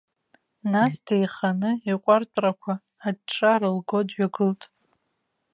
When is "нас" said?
0.71-0.93